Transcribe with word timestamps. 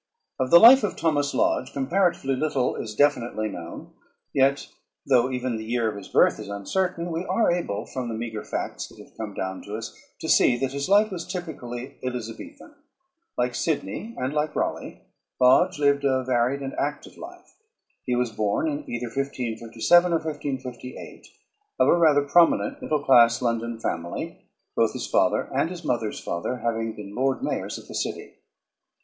_Of 0.43 0.49
the 0.49 0.57
life 0.59 0.83
of 0.83 0.95
Thomas 0.95 1.31
Lodge 1.35 1.73
comparatively 1.73 2.35
little 2.35 2.75
is 2.75 2.95
definitely 2.95 3.49
known. 3.49 3.93
Yet, 4.33 4.67
though 5.05 5.29
even 5.29 5.57
the 5.57 5.63
year 5.63 5.87
of 5.91 5.95
his 5.95 6.07
birth 6.07 6.39
is 6.39 6.47
uncertain, 6.49 7.11
we 7.11 7.23
are 7.25 7.51
able 7.51 7.85
from 7.85 8.07
the 8.09 8.15
meager 8.15 8.43
facts 8.43 8.87
that 8.87 8.97
have 8.97 9.15
come 9.15 9.35
down 9.35 9.61
to 9.65 9.75
us 9.75 9.95
to 10.21 10.27
see 10.27 10.57
that 10.57 10.71
his 10.71 10.89
life 10.89 11.11
was 11.11 11.31
typically 11.31 11.99
Elizabethan. 12.03 12.73
Like 13.37 13.53
Sidney 13.53 14.15
and 14.17 14.33
like 14.33 14.55
Raleigh, 14.55 15.03
Lodge 15.39 15.77
lived 15.77 16.03
a 16.03 16.23
varied 16.23 16.61
and 16.61 16.73
active 16.79 17.15
life. 17.15 17.53
He 18.03 18.15
was 18.15 18.31
born 18.31 18.67
in 18.67 18.89
either 18.89 19.05
1557 19.05 20.11
or 20.13 20.15
1558 20.15 21.27
of 21.79 21.87
a 21.87 21.95
rather 21.95 22.23
prominent 22.23 22.81
middle 22.81 23.03
class 23.03 23.39
London 23.39 23.79
family, 23.79 24.49
both 24.75 24.93
his 24.93 25.05
father 25.05 25.47
and 25.55 25.69
his 25.69 25.85
mother's 25.85 26.19
father 26.19 26.57
having 26.57 26.95
been 26.95 27.13
lord 27.13 27.43
mayors 27.43 27.77
of 27.77 27.87
the 27.87 27.93
city. 27.93 28.37